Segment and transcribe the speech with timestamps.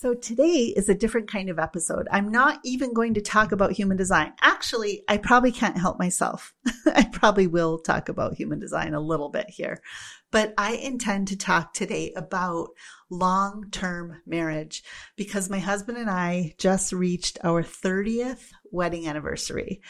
[0.00, 2.06] So today is a different kind of episode.
[2.12, 4.32] I'm not even going to talk about human design.
[4.40, 6.54] Actually, I probably can't help myself.
[6.86, 9.82] I probably will talk about human design a little bit here,
[10.30, 12.68] but I intend to talk today about
[13.10, 14.84] long-term marriage
[15.16, 19.82] because my husband and I just reached our 30th wedding anniversary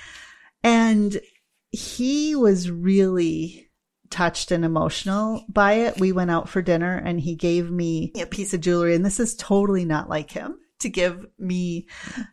[0.65, 1.21] and
[1.71, 3.68] he was really
[4.11, 6.01] touched and emotional by it.
[6.01, 9.21] We went out for dinner and he gave me a piece of jewelry and this
[9.21, 11.87] is totally not like him to give me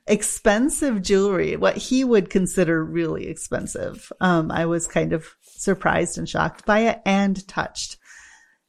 [0.07, 4.11] expensive jewelry, what he would consider really expensive.
[4.21, 7.97] Um, I was kind of surprised and shocked by it and touched.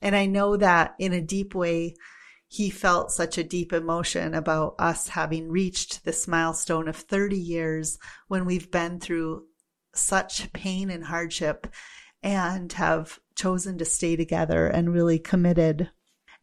[0.00, 1.96] And I know that in a deep way,
[2.48, 7.98] he felt such a deep emotion about us having reached this milestone of 30 years
[8.28, 9.44] when we've been through
[9.94, 11.66] such pain and hardship
[12.22, 15.90] and have chosen to stay together and really committed.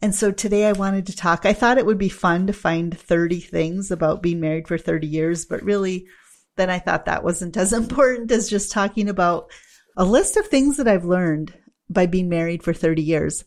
[0.02, 1.46] And so today I wanted to talk.
[1.46, 5.08] I thought it would be fun to find 30 things about being married for 30
[5.08, 6.08] years, but really
[6.56, 9.50] then I thought that wasn't as important as just talking about
[9.98, 11.54] a list of things that I've learned
[11.90, 13.44] by being married for 30 years.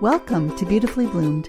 [0.00, 1.48] Welcome to Beautifully Bloomed,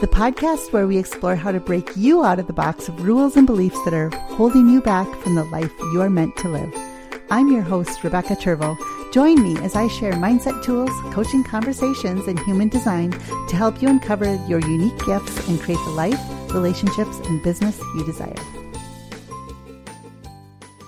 [0.00, 3.36] the podcast where we explore how to break you out of the box of rules
[3.36, 6.91] and beliefs that are holding you back from the life you are meant to live.
[7.32, 8.76] I'm your host, Rebecca Turbo.
[9.10, 13.10] Join me as I share mindset tools, coaching conversations, and human design
[13.48, 16.20] to help you uncover your unique gifts and create the life,
[16.52, 18.34] relationships, and business you desire.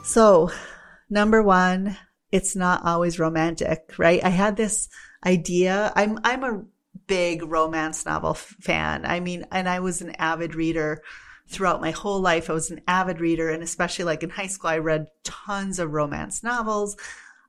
[0.04, 0.50] So,
[1.08, 1.96] number one,
[2.30, 4.22] it's not always romantic, right?
[4.22, 4.90] I had this
[5.24, 5.94] idea.
[5.96, 6.62] I'm, I'm a
[7.06, 9.06] big romance novel fan.
[9.06, 11.00] I mean, and I was an avid reader
[11.48, 12.48] throughout my whole life.
[12.48, 15.92] I was an avid reader and especially like in high school, I read tons of
[15.92, 16.96] romance novels.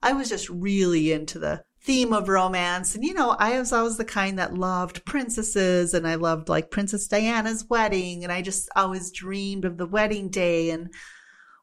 [0.01, 2.95] I was just really into the theme of romance.
[2.95, 6.71] And, you know, I was always the kind that loved princesses and I loved like
[6.71, 8.23] Princess Diana's wedding.
[8.23, 10.93] And I just always dreamed of the wedding day and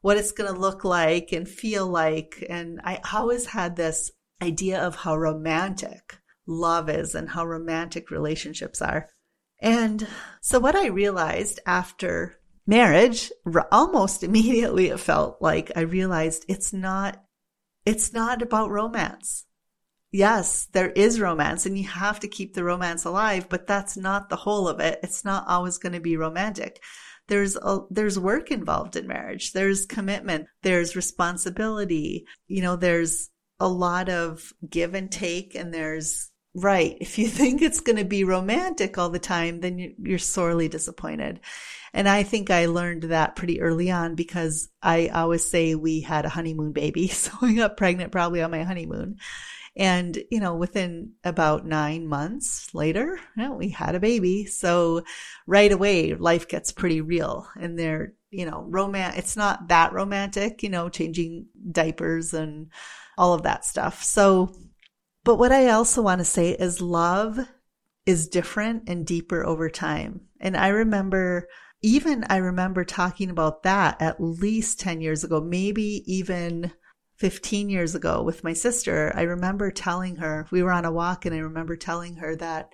[0.01, 2.45] what it's going to look like and feel like.
[2.49, 8.81] And I always had this idea of how romantic love is and how romantic relationships
[8.81, 9.09] are.
[9.63, 10.07] And
[10.41, 13.31] so what I realized after marriage,
[13.71, 17.23] almost immediately it felt like I realized it's not,
[17.87, 19.47] it's not about romance.
[20.11, 24.29] Yes, there is romance and you have to keep the romance alive, but that's not
[24.29, 24.99] the whole of it.
[25.03, 26.83] It's not always going to be romantic.
[27.29, 29.53] There's a, there's work involved in marriage.
[29.53, 30.49] There's commitment.
[30.63, 32.27] There's responsibility.
[32.47, 36.97] You know, there's a lot of give and take and there's Right.
[37.01, 41.41] If you think it's going to be romantic all the time, then you're sorely disappointed.
[41.95, 46.25] And I think I learned that pretty early on because I always say we had
[46.25, 47.09] a honeymoon baby.
[47.13, 49.17] So I got pregnant probably on my honeymoon.
[49.77, 54.47] And, you know, within about nine months later, you know, we had a baby.
[54.47, 55.03] So
[55.47, 59.17] right away, life gets pretty real and they're, you know, romance.
[59.19, 62.69] It's not that romantic, you know, changing diapers and
[63.19, 64.03] all of that stuff.
[64.03, 64.55] So
[65.25, 67.39] but what I also want to say is love
[68.07, 70.23] is different and deeper over time.
[70.41, 71.49] And I remember,
[71.83, 76.73] even I remember talking about that at least 10 years ago, maybe even
[77.17, 79.13] 15 years ago with my sister.
[79.15, 82.73] I remember telling her, we were on a walk and I remember telling her that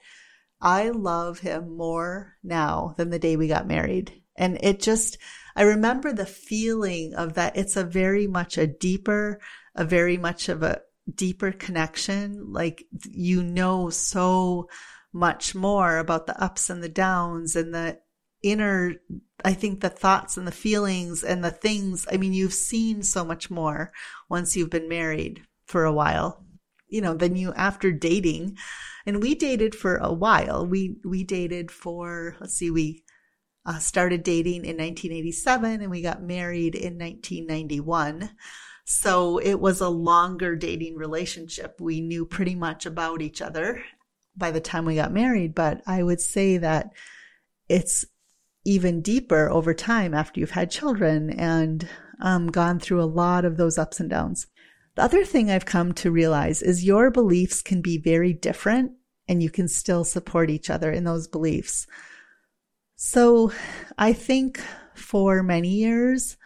[0.60, 4.22] I love him more now than the day we got married.
[4.36, 5.18] And it just,
[5.54, 7.56] I remember the feeling of that.
[7.56, 9.38] It's a very much a deeper,
[9.74, 10.80] a very much of a,
[11.14, 12.52] deeper connection.
[12.52, 14.68] Like you know so
[15.12, 17.98] much more about the ups and the downs and the
[18.42, 18.94] inner,
[19.44, 22.06] I think the thoughts and the feelings and the things.
[22.10, 23.92] I mean, you've seen so much more
[24.28, 26.44] once you've been married for a while,
[26.88, 28.56] you know, than you after dating.
[29.06, 30.66] And we dated for a while.
[30.66, 33.02] We, we dated for, let's see, we
[33.66, 38.30] uh, started dating in 1987 and we got married in 1991.
[38.90, 41.78] So it was a longer dating relationship.
[41.78, 43.84] We knew pretty much about each other
[44.34, 46.94] by the time we got married, but I would say that
[47.68, 48.06] it's
[48.64, 51.86] even deeper over time after you've had children and
[52.22, 54.46] um, gone through a lot of those ups and downs.
[54.94, 58.92] The other thing I've come to realize is your beliefs can be very different
[59.28, 61.86] and you can still support each other in those beliefs.
[62.96, 63.52] So
[63.98, 64.62] I think
[64.94, 66.38] for many years,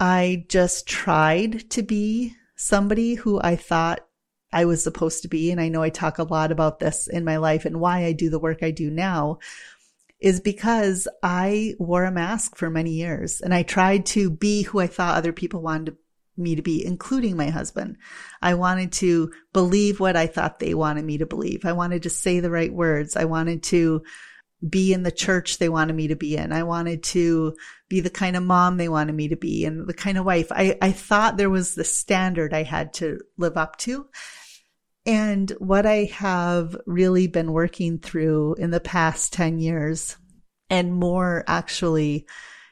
[0.00, 4.00] I just tried to be somebody who I thought
[4.52, 5.50] I was supposed to be.
[5.50, 8.12] And I know I talk a lot about this in my life and why I
[8.12, 9.38] do the work I do now
[10.18, 14.80] is because I wore a mask for many years and I tried to be who
[14.80, 15.96] I thought other people wanted
[16.36, 17.96] me to be, including my husband.
[18.40, 21.64] I wanted to believe what I thought they wanted me to believe.
[21.64, 23.16] I wanted to say the right words.
[23.16, 24.02] I wanted to
[24.68, 26.52] be in the church they wanted me to be in.
[26.52, 27.56] I wanted to
[27.88, 30.48] be the kind of mom they wanted me to be and the kind of wife.
[30.50, 34.06] I, I thought there was the standard I had to live up to.
[35.06, 40.16] And what I have really been working through in the past 10 years
[40.68, 42.26] and more actually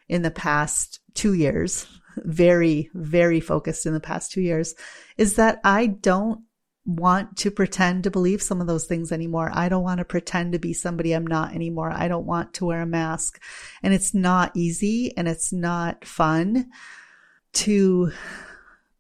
[0.09, 1.87] in the past two years,
[2.19, 4.75] very, very focused in the past two years
[5.17, 6.43] is that I don't
[6.89, 9.51] want to pretend to believe some of those things anymore.
[9.53, 11.93] I don't want to pretend to be somebody I'm not anymore.
[11.93, 13.39] I don't want to wear a mask.
[13.83, 16.71] And it's not easy and it's not fun
[17.53, 18.11] to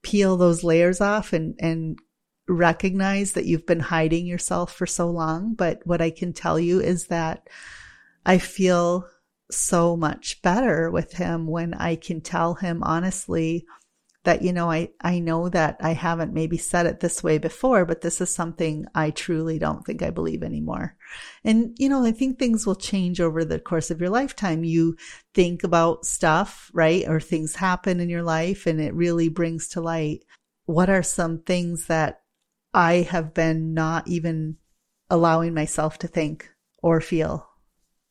[0.02, 1.98] peel those layers off and, and
[2.46, 5.54] recognize that you've been hiding yourself for so long.
[5.54, 7.48] But what I can tell you is that
[8.26, 9.08] I feel
[9.50, 13.64] so much better with him when I can tell him honestly,
[14.28, 17.86] that, you know, I, I know that I haven't maybe said it this way before,
[17.86, 20.98] but this is something I truly don't think I believe anymore.
[21.44, 24.64] And, you know, I think things will change over the course of your lifetime.
[24.64, 24.98] You
[25.32, 27.08] think about stuff, right?
[27.08, 30.26] Or things happen in your life and it really brings to light
[30.66, 32.20] what are some things that
[32.74, 34.58] I have been not even
[35.08, 36.50] allowing myself to think
[36.82, 37.48] or feel.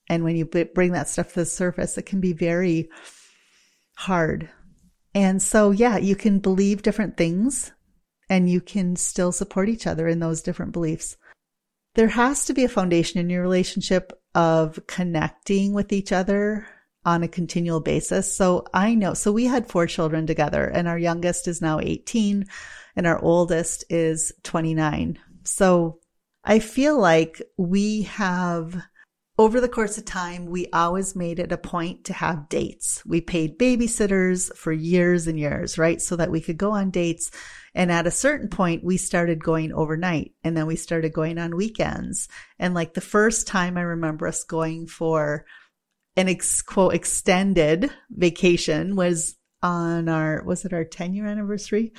[0.09, 2.89] And when you bring that stuff to the surface, it can be very
[3.97, 4.49] hard
[5.17, 7.71] and so, yeah, you can believe different things
[8.29, 11.17] and you can still support each other in those different beliefs.
[11.95, 16.67] There has to be a foundation in your relationship of connecting with each other
[17.03, 18.31] on a continual basis.
[18.31, 22.45] So I know, so we had four children together and our youngest is now 18
[22.95, 25.17] and our oldest is 29.
[25.45, 25.99] So
[26.43, 28.83] I feel like we have
[29.39, 33.03] over the course of time, we always made it a point to have dates.
[33.05, 36.01] We paid babysitters for years and years, right?
[36.01, 37.29] So that we could go on dates.
[37.75, 41.55] And at a certain point, we started going overnight and then we started going on
[41.55, 42.27] weekends.
[42.57, 45.45] And like the first time I remember us going for
[46.15, 51.93] an ex- quote extended vacation was on our, was it our 10 year anniversary?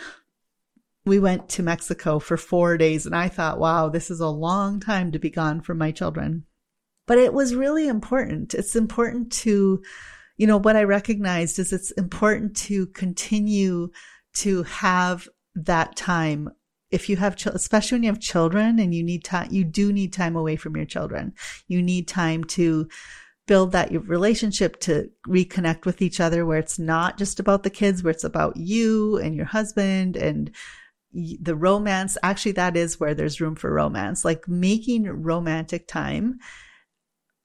[1.06, 4.80] We went to Mexico for four days and I thought, wow, this is a long
[4.80, 6.44] time to be gone from my children.
[7.08, 8.54] But it was really important.
[8.54, 9.82] It's important to,
[10.36, 13.90] you know, what I recognized is it's important to continue
[14.34, 16.50] to have that time
[16.90, 20.12] if you have, especially when you have children and you need time, you do need
[20.12, 21.34] time away from your children.
[21.66, 22.88] You need time to
[23.46, 28.02] build that relationship to reconnect with each other where it's not just about the kids,
[28.02, 30.50] where it's about you and your husband and
[31.12, 32.18] the romance.
[32.22, 36.38] Actually, that is where there's room for romance, like making romantic time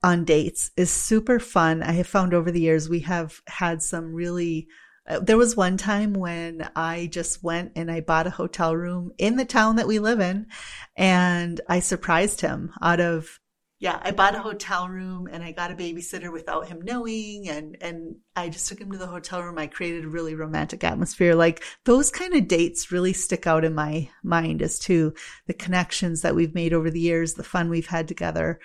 [0.03, 1.81] on dates is super fun.
[1.81, 4.67] I have found over the years we have had some really
[5.05, 9.11] uh, there was one time when I just went and I bought a hotel room
[9.17, 10.47] in the town that we live in
[10.95, 13.39] and I surprised him out of
[13.79, 17.75] yeah, I bought a hotel room and I got a babysitter without him knowing and
[17.81, 19.57] and I just took him to the hotel room.
[19.57, 21.35] I created a really romantic atmosphere.
[21.35, 25.13] Like those kind of dates really stick out in my mind as to
[25.47, 28.61] the connections that we've made over the years, the fun we've had together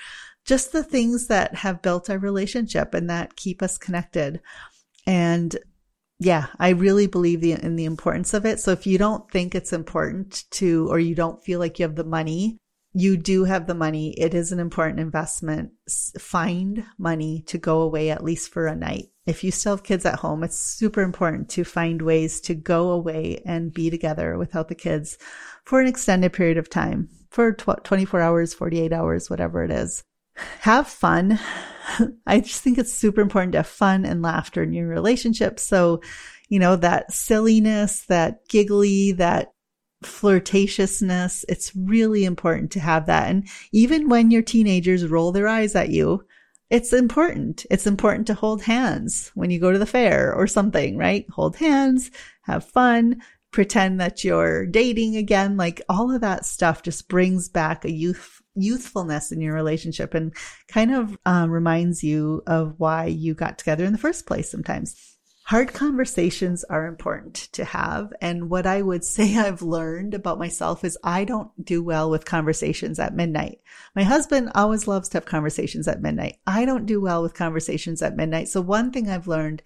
[0.48, 4.40] just the things that have built our relationship and that keep us connected.
[5.06, 5.54] And
[6.18, 8.58] yeah, I really believe the, in the importance of it.
[8.58, 11.96] So if you don't think it's important to, or you don't feel like you have
[11.96, 12.56] the money,
[12.94, 14.14] you do have the money.
[14.18, 15.72] It is an important investment.
[16.18, 19.08] Find money to go away at least for a night.
[19.26, 22.90] If you still have kids at home, it's super important to find ways to go
[22.92, 25.18] away and be together without the kids
[25.66, 30.04] for an extended period of time, for tw- 24 hours, 48 hours, whatever it is
[30.60, 31.38] have fun.
[32.26, 35.58] I just think it's super important to have fun and laughter in your relationship.
[35.58, 36.00] So,
[36.48, 39.52] you know, that silliness, that giggly, that
[40.04, 43.28] flirtatiousness, it's really important to have that.
[43.28, 46.24] And even when your teenagers roll their eyes at you,
[46.70, 47.64] it's important.
[47.70, 51.26] It's important to hold hands when you go to the fair or something, right?
[51.30, 52.10] Hold hands,
[52.42, 55.56] have fun, pretend that you're dating again.
[55.56, 60.34] Like all of that stuff just brings back a youth youthfulness in your relationship and
[60.68, 65.16] kind of um, reminds you of why you got together in the first place sometimes.
[65.44, 68.12] Hard conversations are important to have.
[68.20, 72.26] And what I would say I've learned about myself is I don't do well with
[72.26, 73.60] conversations at midnight.
[73.96, 76.36] My husband always loves to have conversations at midnight.
[76.46, 78.48] I don't do well with conversations at midnight.
[78.48, 79.62] So one thing I've learned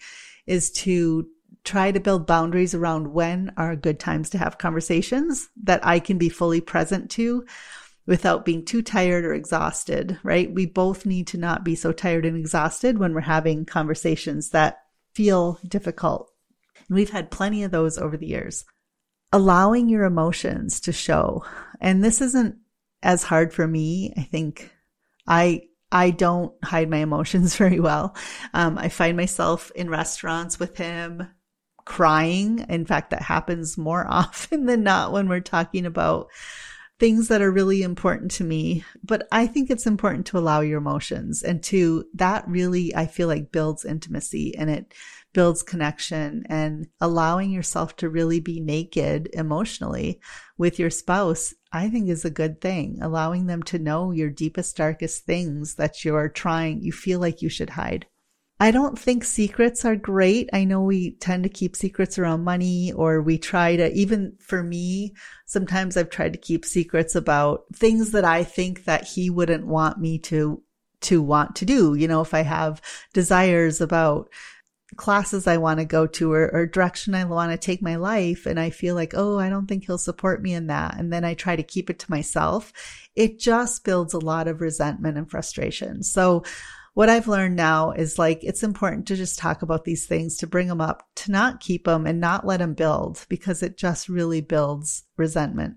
[0.47, 1.27] is to
[1.65, 6.19] try to build boundaries around when are good times to have conversations that I can
[6.19, 7.45] be fully present to
[8.07, 10.53] without being too tired or exhausted, right?
[10.53, 14.83] We both need to not be so tired and exhausted when we're having conversations that
[15.15, 16.31] feel difficult.
[16.89, 18.65] We've had plenty of those over the years.
[19.33, 21.45] Allowing your emotions to show.
[21.81, 22.57] And this isn't
[23.03, 24.13] as hard for me.
[24.17, 24.71] I think
[25.27, 28.17] I, I don't hide my emotions very well.
[28.53, 31.29] Um, I find myself in restaurants with him
[31.85, 32.65] crying.
[32.69, 36.29] In fact, that happens more often than not when we're talking about
[37.03, 38.85] things that are really important to me.
[39.03, 43.27] But I think it's important to allow your emotions and to that really, I feel
[43.27, 44.95] like builds intimacy and it
[45.33, 50.21] builds connection and allowing yourself to really be naked emotionally
[50.59, 53.01] with your spouse, I think is a good thing.
[53.03, 57.49] Allowing them to know your deepest, darkest things that you're trying, you feel like you
[57.49, 58.07] should hide.
[58.63, 60.49] I don't think secrets are great.
[60.53, 64.63] I know we tend to keep secrets around money or we try to, even for
[64.63, 65.15] me,
[65.47, 69.99] sometimes I've tried to keep secrets about things that I think that he wouldn't want
[69.99, 70.63] me to,
[71.01, 71.95] to want to do.
[71.95, 72.81] You know, if I have
[73.13, 74.31] desires about
[74.95, 78.47] classes I want to go to or, or direction I want to take my life.
[78.47, 80.97] And I feel like, oh, I don't think he'll support me in that.
[80.97, 82.73] And then I try to keep it to myself.
[83.17, 86.05] It just builds a lot of resentment and frustration.
[86.05, 86.45] So
[86.95, 90.47] what I've learned now is like, it's important to just talk about these things, to
[90.47, 94.09] bring them up, to not keep them and not let them build because it just
[94.09, 95.77] really builds resentment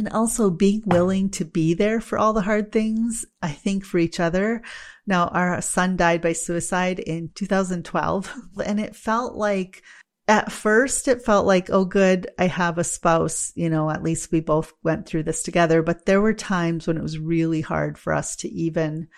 [0.00, 3.98] and also being willing to be there for all the hard things, I think for
[3.98, 4.62] each other.
[5.06, 9.82] Now, our son died by suicide in 2012 and it felt like
[10.26, 13.52] at first it felt like, oh, good, I have a spouse.
[13.54, 15.82] You know, at least we both went through this together.
[15.82, 19.08] But there were times when it was really hard for us to even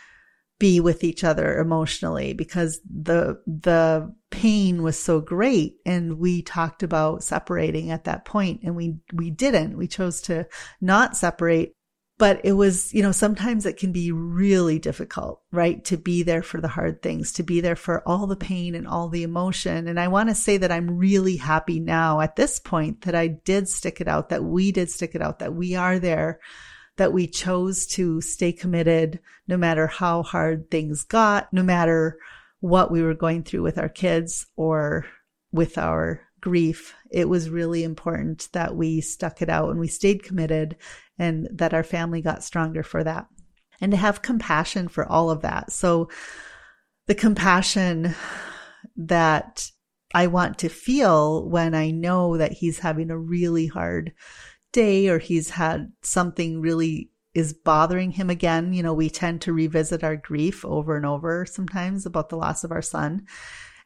[0.62, 6.84] be with each other emotionally because the the pain was so great and we talked
[6.84, 9.76] about separating at that point and we we didn't.
[9.76, 10.46] We chose to
[10.80, 11.72] not separate
[12.16, 16.44] but it was you know sometimes it can be really difficult right to be there
[16.44, 19.88] for the hard things to be there for all the pain and all the emotion.
[19.88, 23.26] And i want to say that i'm really happy now at this point that i
[23.26, 26.38] did stick it out that we did stick it out that we are there
[26.96, 32.18] that we chose to stay committed no matter how hard things got, no matter
[32.60, 35.06] what we were going through with our kids or
[35.52, 36.94] with our grief.
[37.10, 40.76] It was really important that we stuck it out and we stayed committed
[41.18, 43.26] and that our family got stronger for that
[43.80, 45.72] and to have compassion for all of that.
[45.72, 46.08] So
[47.06, 48.14] the compassion
[48.96, 49.70] that
[50.14, 54.12] I want to feel when I know that he's having a really hard
[54.72, 58.72] day or he's had something really is bothering him again.
[58.72, 62.64] You know, we tend to revisit our grief over and over sometimes about the loss
[62.64, 63.26] of our son.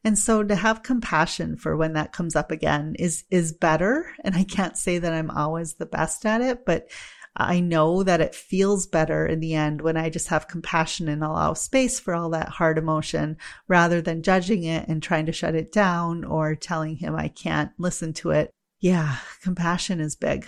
[0.04, 4.12] And so to have compassion for when that comes up again is, is better.
[4.24, 6.88] And I can't say that I'm always the best at it, but
[7.36, 11.22] I know that it feels better in the end when I just have compassion and
[11.22, 13.36] allow space for all that hard emotion
[13.68, 17.72] rather than judging it and trying to shut it down or telling him I can't
[17.78, 18.50] listen to it.
[18.80, 20.46] Yeah, compassion is big.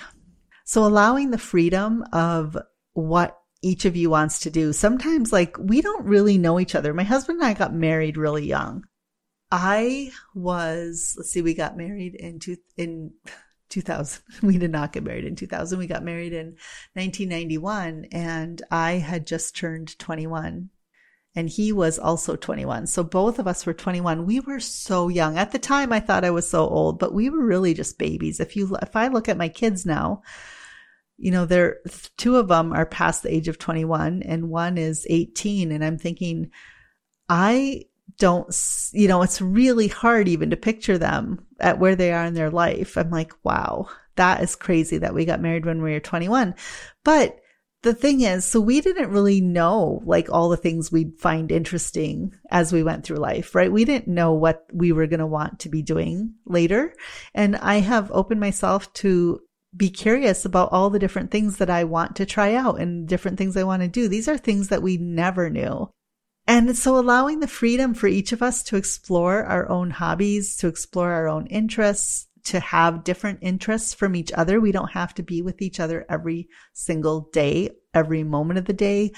[0.68, 2.54] So allowing the freedom of
[2.92, 4.74] what each of you wants to do.
[4.74, 6.92] Sometimes like we don't really know each other.
[6.92, 8.84] My husband and I got married really young.
[9.50, 13.14] I was, let's see, we got married in two, in
[13.70, 14.22] 2000.
[14.42, 15.78] We did not get married in 2000.
[15.78, 16.58] We got married in
[16.92, 20.68] 1991 and I had just turned 21
[21.34, 22.88] and he was also 21.
[22.88, 24.26] So both of us were 21.
[24.26, 25.38] We were so young.
[25.38, 28.38] At the time I thought I was so old, but we were really just babies.
[28.38, 30.20] If you if I look at my kids now,
[31.18, 31.78] you know, there,
[32.16, 35.72] two of them are past the age of 21 and one is 18.
[35.72, 36.50] And I'm thinking,
[37.28, 37.84] I
[38.18, 38.54] don't,
[38.92, 42.50] you know, it's really hard even to picture them at where they are in their
[42.50, 42.96] life.
[42.96, 46.54] I'm like, wow, that is crazy that we got married when we were 21.
[47.04, 47.38] But
[47.82, 52.32] the thing is, so we didn't really know like all the things we'd find interesting
[52.50, 53.70] as we went through life, right?
[53.70, 56.92] We didn't know what we were going to want to be doing later.
[57.34, 59.40] And I have opened myself to
[59.78, 63.38] be curious about all the different things that I want to try out and different
[63.38, 64.08] things I want to do.
[64.08, 65.88] These are things that we never knew.
[66.46, 70.66] And so allowing the freedom for each of us to explore our own hobbies, to
[70.66, 74.58] explore our own interests, to have different interests from each other.
[74.58, 78.72] We don't have to be with each other every single day, every moment of the
[78.72, 79.12] day.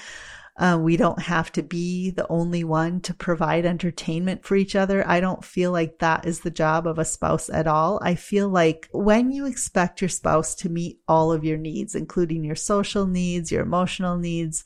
[0.61, 5.03] Uh, we don't have to be the only one to provide entertainment for each other.
[5.07, 7.99] I don't feel like that is the job of a spouse at all.
[8.03, 12.43] I feel like when you expect your spouse to meet all of your needs, including
[12.43, 14.63] your social needs, your emotional needs,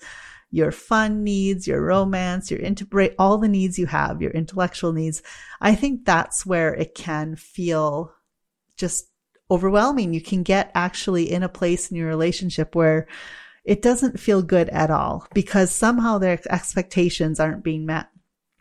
[0.51, 5.23] your fun needs, your romance, your integrate, all the needs you have, your intellectual needs.
[5.61, 8.13] I think that's where it can feel
[8.75, 9.07] just
[9.49, 10.13] overwhelming.
[10.13, 13.07] You can get actually in a place in your relationship where
[13.65, 18.07] it doesn't feel good at all because somehow their expectations aren't being met.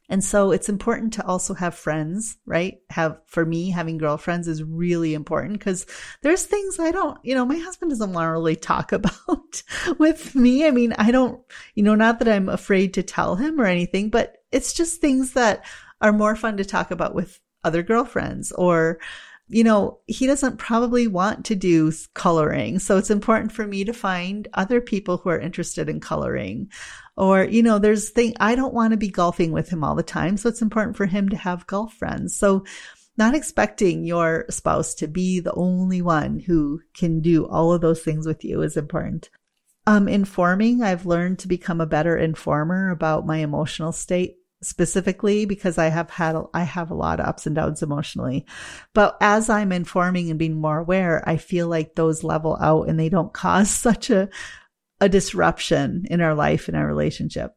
[0.09, 2.79] And so it's important to also have friends, right?
[2.91, 5.87] Have, for me, having girlfriends is really important because
[6.23, 9.63] there's things I don't, you know, my husband doesn't want to really talk about
[9.99, 10.67] with me.
[10.67, 11.41] I mean, I don't,
[11.75, 15.33] you know, not that I'm afraid to tell him or anything, but it's just things
[15.33, 15.65] that
[16.01, 18.99] are more fun to talk about with other girlfriends or,
[19.49, 22.79] you know, he doesn't probably want to do coloring.
[22.79, 26.71] So it's important for me to find other people who are interested in coloring.
[27.17, 30.03] Or, you know, there's thing, I don't want to be golfing with him all the
[30.03, 30.37] time.
[30.37, 32.35] So it's important for him to have golf friends.
[32.35, 32.65] So
[33.17, 38.03] not expecting your spouse to be the only one who can do all of those
[38.03, 39.31] things with you is important.
[39.87, 45.79] Um, informing, I've learned to become a better informer about my emotional state specifically because
[45.79, 48.47] I have had, I have a lot of ups and downs emotionally.
[48.93, 52.99] But as I'm informing and being more aware, I feel like those level out and
[52.99, 54.29] they don't cause such a,
[55.01, 57.55] a disruption in our life and our relationship.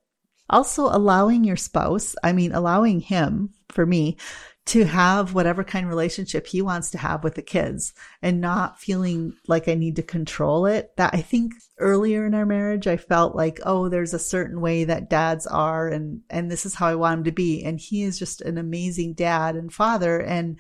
[0.50, 4.18] Also allowing your spouse, I mean, allowing him for me
[4.68, 8.80] to have whatever kind of relationship he wants to have with the kids and not
[8.80, 10.92] feeling like I need to control it.
[10.98, 14.84] That I think earlier in our marriage, I felt like, oh, there's a certain way
[14.84, 17.64] that dads are and, and this is how I want him to be.
[17.64, 20.20] And he is just an amazing dad and father.
[20.20, 20.60] And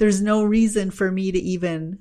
[0.00, 2.00] there's no reason for me to even,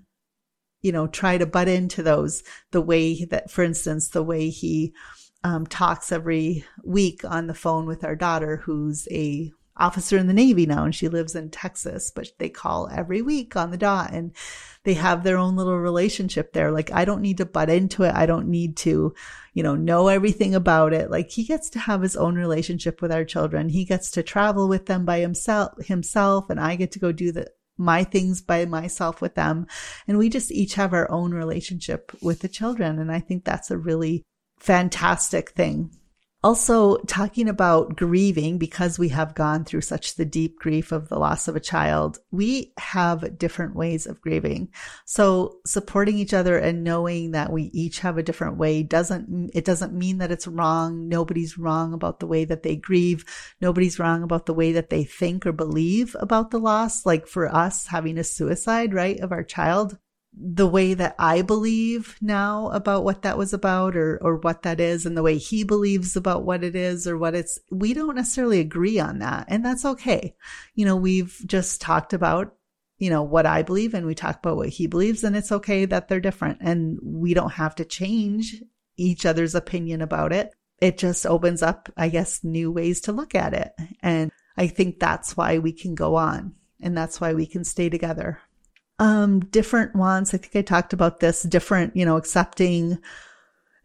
[0.82, 2.42] you know, try to butt into those
[2.72, 4.94] the way that, for instance, the way he,
[5.44, 10.34] um, talks every week on the phone with our daughter, who's a officer in the
[10.34, 14.12] Navy now and she lives in Texas, but they call every week on the dot
[14.14, 14.32] and
[14.84, 16.72] they have their own little relationship there.
[16.72, 18.14] Like I don't need to butt into it.
[18.14, 19.14] I don't need to,
[19.54, 21.10] you know, know everything about it.
[21.10, 23.70] Like he gets to have his own relationship with our children.
[23.70, 27.32] He gets to travel with them by himself, himself and I get to go do
[27.32, 29.66] the, my things by myself with them.
[30.08, 33.00] And we just each have our own relationship with the children.
[33.00, 34.22] And I think that's a really
[34.60, 35.90] fantastic thing
[36.44, 41.18] also talking about grieving because we have gone through such the deep grief of the
[41.18, 44.70] loss of a child we have different ways of grieving.
[45.06, 49.66] So supporting each other and knowing that we each have a different way doesn't it
[49.66, 51.08] doesn't mean that it's wrong.
[51.08, 53.24] Nobody's wrong about the way that they grieve.
[53.62, 57.06] Nobody's wrong about the way that they think or believe about the loss.
[57.06, 59.98] Like for us having a suicide right of our child
[60.36, 64.80] the way that I believe now about what that was about or, or what that
[64.80, 68.16] is and the way he believes about what it is or what it's, we don't
[68.16, 69.46] necessarily agree on that.
[69.48, 70.36] And that's okay.
[70.74, 72.56] You know, we've just talked about,
[72.98, 75.86] you know, what I believe and we talk about what he believes and it's okay
[75.86, 78.62] that they're different and we don't have to change
[78.98, 80.52] each other's opinion about it.
[80.80, 83.72] It just opens up, I guess, new ways to look at it.
[84.02, 87.90] And I think that's why we can go on and that's why we can stay
[87.90, 88.40] together
[89.00, 90.34] um, different wants.
[90.34, 93.00] I think I talked about this different, you know, accepting,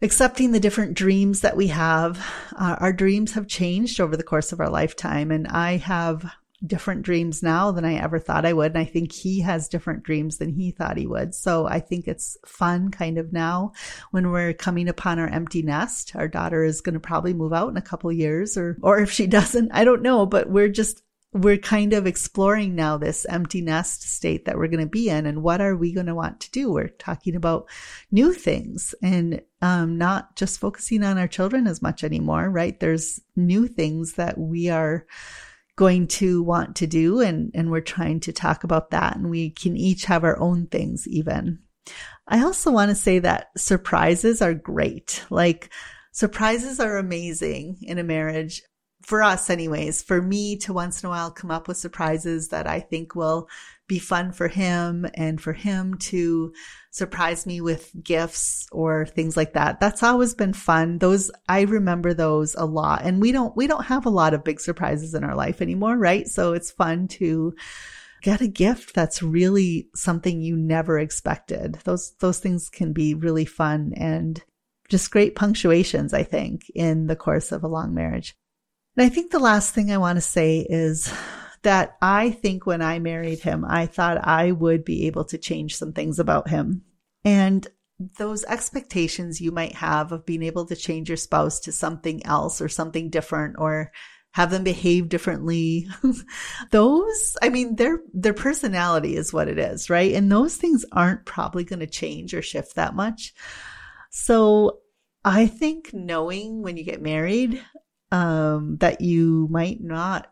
[0.01, 2.25] accepting the different dreams that we have.
[2.57, 6.31] Uh, our dreams have changed over the course of our lifetime and I have
[6.65, 8.73] different dreams now than I ever thought I would.
[8.73, 11.33] And I think he has different dreams than he thought he would.
[11.33, 13.71] So I think it's fun kind of now
[14.11, 16.15] when we're coming upon our empty nest.
[16.15, 19.11] Our daughter is going to probably move out in a couple years or, or if
[19.11, 23.61] she doesn't, I don't know, but we're just we're kind of exploring now this empty
[23.61, 26.39] nest state that we're going to be in and what are we going to want
[26.39, 26.71] to do?
[26.71, 27.67] We're talking about
[28.11, 32.79] new things and um, not just focusing on our children as much anymore right?
[32.79, 35.05] There's new things that we are
[35.75, 39.49] going to want to do and and we're trying to talk about that and we
[39.49, 41.59] can each have our own things even.
[42.27, 45.23] I also want to say that surprises are great.
[45.29, 45.71] Like
[46.11, 48.61] surprises are amazing in a marriage
[49.09, 52.67] for us anyways, for me to once in a while come up with surprises that
[52.67, 53.49] I think will
[53.87, 56.53] be fun for him and for him to
[56.91, 59.79] surprise me with gifts or things like that.
[59.79, 60.99] That's always been fun.
[60.99, 64.43] Those, I remember those a lot and we don't, we don't have a lot of
[64.43, 66.27] big surprises in our life anymore, right?
[66.27, 67.55] So it's fun to
[68.21, 71.79] get a gift that's really something you never expected.
[71.83, 74.39] Those, those things can be really fun and
[74.87, 78.35] just great punctuations, I think, in the course of a long marriage.
[78.99, 81.09] And I think the last thing I want to say is
[81.61, 85.77] that I think when I married him, I thought I would be able to change
[85.77, 86.81] some things about him.
[87.23, 87.65] And
[88.17, 92.59] those expectations you might have of being able to change your spouse to something else
[92.59, 93.93] or something different or
[94.31, 95.87] have them behave differently.
[96.71, 100.13] those, I mean, their, their personality is what it is, right?
[100.13, 103.33] And those things aren't probably going to change or shift that much.
[104.11, 104.79] So
[105.23, 107.63] I think knowing when you get married
[108.11, 110.27] um, that you might not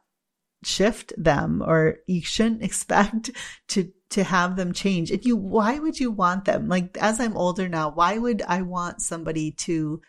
[0.63, 3.31] shift them or you shouldn't expect
[3.67, 7.35] to to have them change and you why would you want them like as i'm
[7.35, 10.01] older now why would i want somebody to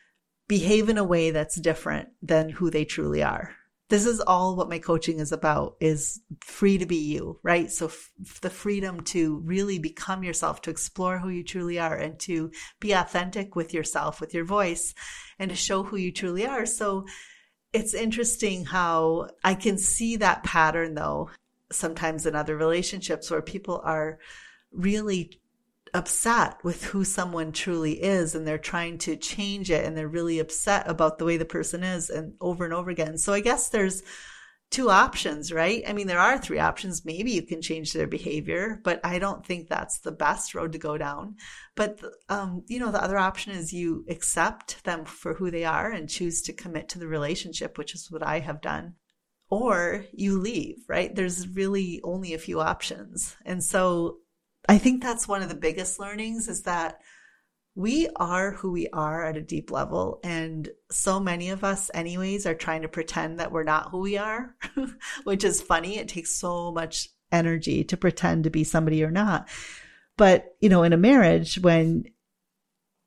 [0.46, 3.50] behave in a way that's different than who they truly are
[3.88, 7.70] this is all what my coaching is about is free to be you, right?
[7.70, 8.11] So f-
[8.42, 12.50] the freedom to really become yourself, to explore who you truly are and to
[12.81, 14.94] be authentic with yourself, with your voice
[15.38, 16.66] and to show who you truly are.
[16.66, 17.07] So
[17.72, 21.31] it's interesting how I can see that pattern though,
[21.70, 24.18] sometimes in other relationships where people are
[24.72, 25.40] really
[25.94, 30.38] upset with who someone truly is and they're trying to change it and they're really
[30.38, 33.16] upset about the way the person is and over and over again.
[33.18, 34.02] So I guess there's
[34.70, 35.83] two options, right?
[35.88, 37.04] I mean, there are three options.
[37.04, 40.78] Maybe you can change their behavior, but I don't think that's the best road to
[40.78, 41.37] go down.
[41.74, 45.90] But, um, you know, the other option is you accept them for who they are
[45.90, 48.94] and choose to commit to the relationship, which is what I have done.
[49.50, 51.14] Or you leave, right?
[51.14, 53.37] There's really only a few options.
[53.46, 54.18] And so
[54.68, 57.00] I think that's one of the biggest learnings is that
[57.78, 60.18] we are who we are at a deep level.
[60.24, 64.18] And so many of us, anyways, are trying to pretend that we're not who we
[64.18, 64.56] are,
[65.22, 65.96] which is funny.
[65.96, 69.48] It takes so much energy to pretend to be somebody or not.
[70.16, 72.06] But, you know, in a marriage, when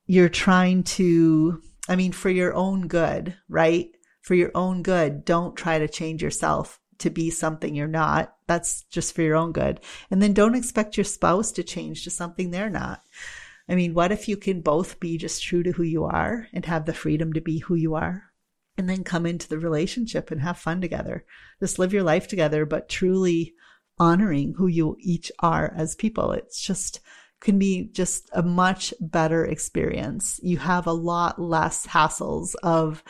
[0.06, 3.90] you're trying to, I mean, for your own good, right?
[4.22, 8.34] For your own good, don't try to change yourself to be something you're not.
[8.48, 9.82] That's just for your own good.
[10.10, 13.04] And then don't expect your spouse to change to something they're not.
[13.70, 16.66] I mean, what if you can both be just true to who you are and
[16.66, 18.32] have the freedom to be who you are?
[18.78, 21.26] And then come into the relationship and have fun together.
[21.60, 23.54] Just live your life together, but truly
[24.00, 26.32] honoring who you each are as people.
[26.32, 27.02] It's just
[27.42, 30.40] can be just a much better experience.
[30.44, 33.04] You have a lot less hassles of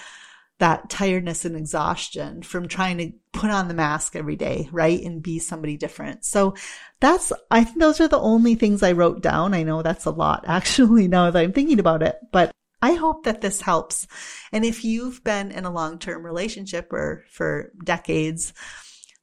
[0.62, 5.02] that tiredness and exhaustion from trying to put on the mask every day, right?
[5.02, 6.24] And be somebody different.
[6.24, 6.54] So
[7.00, 9.56] that's, I think those are the only things I wrote down.
[9.56, 13.24] I know that's a lot actually now that I'm thinking about it, but I hope
[13.24, 14.06] that this helps.
[14.52, 18.54] And if you've been in a long-term relationship or for decades,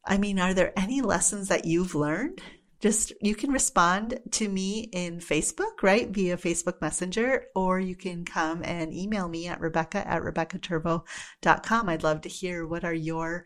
[0.05, 2.43] I mean, are there any lessons that you've learned
[2.81, 6.09] just you can respond to me in Facebook, right?
[6.09, 11.89] Via Facebook Messenger, or you can come and email me at Rebecca at RebeccaTurbo.com.
[11.89, 13.45] I'd love to hear what are your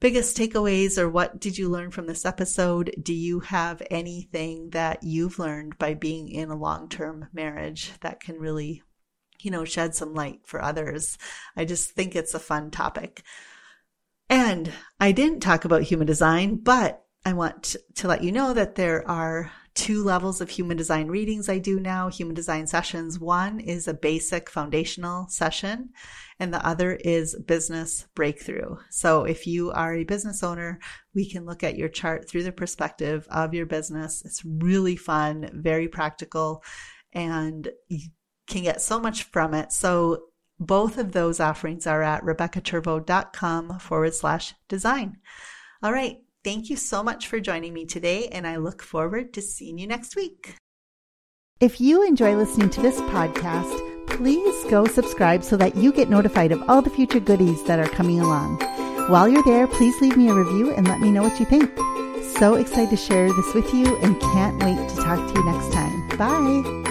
[0.00, 2.94] biggest takeaways or what did you learn from this episode?
[3.00, 8.20] Do you have anything that you've learned by being in a long term marriage that
[8.20, 8.82] can really,
[9.40, 11.18] you know, shed some light for others?
[11.56, 13.22] I just think it's a fun topic.
[14.28, 18.76] And I didn't talk about human design, but I want to let you know that
[18.76, 23.18] there are two levels of human design readings I do now, human design sessions.
[23.18, 25.90] One is a basic foundational session
[26.38, 28.76] and the other is business breakthrough.
[28.90, 30.80] So if you are a business owner,
[31.14, 34.22] we can look at your chart through the perspective of your business.
[34.24, 36.64] It's really fun, very practical,
[37.12, 38.08] and you
[38.46, 39.72] can get so much from it.
[39.72, 40.24] So
[40.58, 45.18] both of those offerings are at rebeccaturbo.com forward slash design.
[45.82, 46.18] All right.
[46.42, 49.86] Thank you so much for joining me today, and I look forward to seeing you
[49.86, 50.54] next week.
[51.60, 56.52] If you enjoy listening to this podcast, please go subscribe so that you get notified
[56.52, 58.58] of all the future goodies that are coming along.
[59.10, 61.70] While you're there, please leave me a review and let me know what you think.
[62.38, 65.72] So excited to share this with you and can't wait to talk to you next
[65.74, 66.08] time.
[66.16, 66.89] Bye.